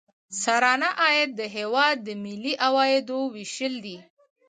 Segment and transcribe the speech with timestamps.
[0.41, 3.97] سرانه عاید د هیواد د ملي عوایدو ویشل دي.